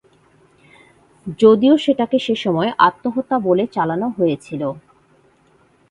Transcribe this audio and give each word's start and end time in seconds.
যদিও 1.39 1.75
সেটাকে 1.77 2.17
সেসময় 2.19 2.69
আত্মহত্যা 2.79 3.37
বলে 3.39 3.63
চালানো 3.67 4.07
হয়েছিল। 4.17 4.61